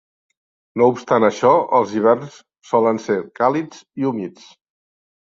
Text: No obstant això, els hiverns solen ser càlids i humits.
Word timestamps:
No 0.81 0.85
obstant 0.91 1.25
això, 1.25 1.51
els 1.79 1.91
hiverns 1.97 2.39
solen 2.69 3.01
ser 3.03 3.17
càlids 3.41 3.83
i 4.05 4.09
humits. 4.13 4.49